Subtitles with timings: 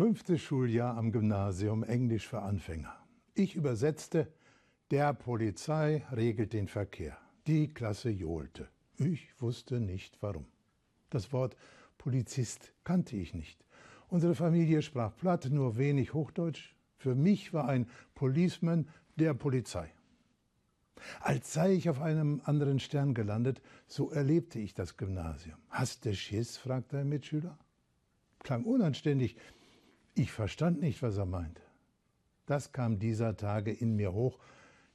[0.00, 2.96] Fünftes Schuljahr am Gymnasium Englisch für Anfänger.
[3.34, 4.32] Ich übersetzte,
[4.90, 7.18] der Polizei regelt den Verkehr.
[7.46, 8.70] Die Klasse johlte.
[8.96, 10.46] Ich wusste nicht warum.
[11.10, 11.54] Das Wort
[11.98, 13.62] Polizist kannte ich nicht.
[14.08, 16.74] Unsere Familie sprach platt, nur wenig Hochdeutsch.
[16.96, 19.92] Für mich war ein Policeman der Polizei.
[21.20, 25.58] Als sei ich auf einem anderen Stern gelandet, so erlebte ich das Gymnasium.
[25.68, 26.56] Hast du Schiss?
[26.56, 27.58] fragte ein Mitschüler.
[28.38, 29.36] Klang unanständig.
[30.14, 31.62] Ich verstand nicht, was er meinte.
[32.46, 34.38] Das kam dieser Tage in mir hoch,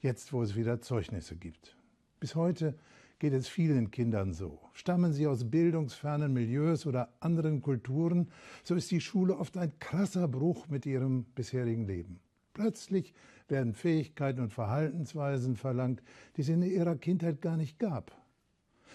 [0.02, 1.78] jetzt wo es wieder Zeugnisse gibt.
[2.20, 2.78] Bis heute
[3.20, 4.60] geht es vielen Kindern so.
[4.74, 8.30] Stammen sie aus bildungsfernen Milieus oder anderen Kulturen,
[8.64, 12.20] so ist die Schule oft ein krasser Bruch mit ihrem bisherigen Leben.
[12.54, 13.14] Plötzlich
[13.48, 16.04] werden Fähigkeiten und Verhaltensweisen verlangt,
[16.36, 18.12] die es in ihrer Kindheit gar nicht gab.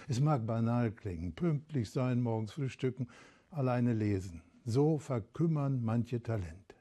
[0.08, 3.08] Es mag banal klingen, pünktlich sein, morgens frühstücken,
[3.50, 4.42] alleine lesen.
[4.70, 6.76] So verkümmern manche Talente.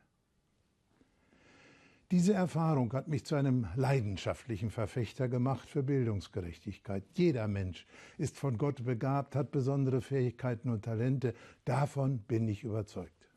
[2.12, 7.04] Diese Erfahrung hat mich zu einem leidenschaftlichen Verfechter gemacht für Bildungsgerechtigkeit.
[7.14, 7.88] Jeder Mensch
[8.20, 11.34] ist von Gott begabt, hat besondere Fähigkeiten und Talente.
[11.66, 13.28] Davon bin ich überzeugt.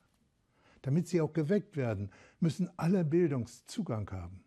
[0.82, 4.44] Damit sie auch geweckt werden, müssen alle Bildungszugang haben.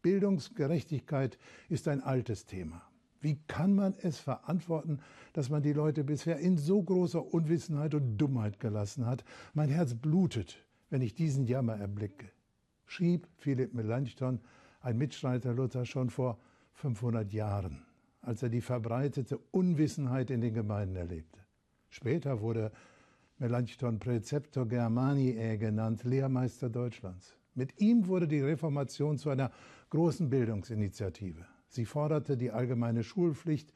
[0.00, 2.82] Bildungsgerechtigkeit ist ein altes Thema.
[3.24, 4.98] Wie kann man es verantworten,
[5.32, 9.24] dass man die Leute bisher in so großer Unwissenheit und Dummheit gelassen hat?
[9.54, 10.58] Mein Herz blutet,
[10.90, 12.26] wenn ich diesen Jammer erblicke.
[12.84, 14.40] Schrieb Philipp Melanchthon,
[14.82, 16.36] ein Mitstreiter Luther, schon vor
[16.74, 17.86] 500 Jahren,
[18.20, 21.40] als er die verbreitete Unwissenheit in den Gemeinden erlebte.
[21.88, 22.72] Später wurde
[23.38, 27.34] Melanchthon Präzeptor Germaniae genannt, Lehrmeister Deutschlands.
[27.54, 29.50] Mit ihm wurde die Reformation zu einer
[29.88, 31.46] großen Bildungsinitiative.
[31.74, 33.72] Sie forderte die allgemeine Schulpflicht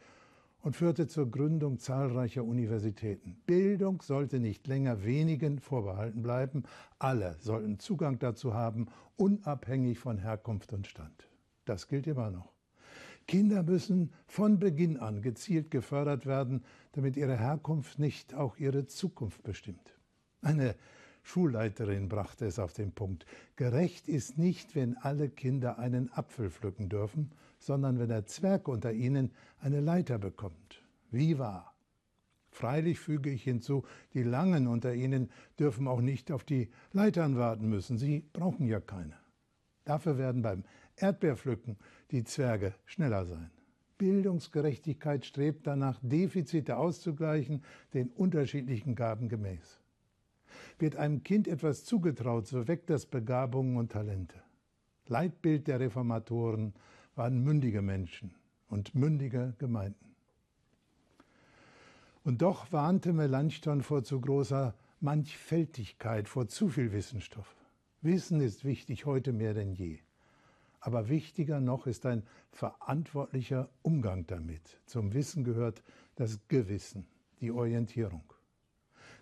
[0.61, 3.37] und führte zur Gründung zahlreicher Universitäten.
[3.45, 6.63] Bildung sollte nicht länger wenigen vorbehalten bleiben,
[6.99, 8.87] alle sollten Zugang dazu haben,
[9.17, 11.29] unabhängig von Herkunft und Stand.
[11.65, 12.53] Das gilt immer noch.
[13.27, 19.43] Kinder müssen von Beginn an gezielt gefördert werden, damit ihre Herkunft nicht auch ihre Zukunft
[19.43, 19.99] bestimmt.
[20.41, 20.77] Eine
[21.29, 23.27] Schulleiterin brachte es auf den Punkt.
[23.57, 28.95] Gerecht ist nicht, wenn alle Kinder einen Apfel pflücken dürfen, sondern wenn der Zwerg unter
[28.95, 30.83] ihnen eine Leiter bekommt.
[31.11, 31.75] Wie wahr?
[32.51, 33.85] Freilich füge ich hinzu,
[34.15, 38.81] die Langen unter ihnen dürfen auch nicht auf die Leitern warten müssen, sie brauchen ja
[38.81, 39.19] keine.
[39.85, 40.65] Dafür werden beim
[40.97, 41.77] Erdbeerpflücken
[42.11, 43.51] die Zwerge schneller sein.
[43.99, 47.63] Bildungsgerechtigkeit strebt danach, Defizite auszugleichen,
[47.93, 49.83] den unterschiedlichen Gaben gemäß.
[50.79, 54.41] Wird einem Kind etwas zugetraut, so weckt das Begabungen und Talente.
[55.07, 56.75] Leitbild der Reformatoren
[57.15, 58.35] waren mündige Menschen
[58.69, 60.15] und mündige Gemeinden.
[62.25, 67.57] Und doch warnte Melanchthon vor zu großer Manchfältigkeit, vor zu viel Wissensstoff.
[68.03, 69.99] Wissen ist wichtig, heute mehr denn je.
[70.81, 72.23] Aber wichtiger noch ist ein
[72.53, 74.81] verantwortlicher Umgang damit.
[74.87, 75.83] Zum Wissen gehört
[76.15, 77.07] das Gewissen,
[77.41, 78.23] die Orientierung.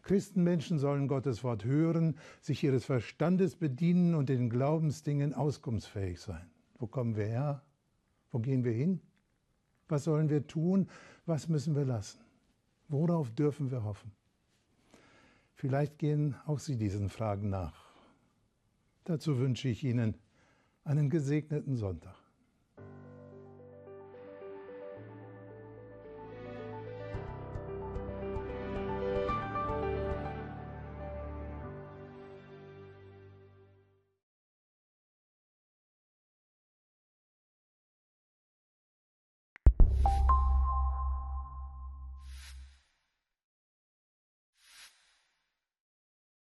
[0.06, 6.48] Christenmenschen sollen Gottes Wort hören, sich ihres Verstandes bedienen und in Glaubensdingen auskunftsfähig sein.
[6.78, 7.62] Wo kommen wir her?
[8.30, 9.00] Wo gehen wir hin?
[9.88, 10.88] Was sollen wir tun?
[11.26, 12.20] Was müssen wir lassen?
[12.86, 14.12] Worauf dürfen wir hoffen?
[15.54, 17.90] Vielleicht gehen auch Sie diesen Fragen nach.
[19.04, 20.14] Dazu wünsche ich Ihnen
[20.84, 22.14] einen gesegneten Sonntag.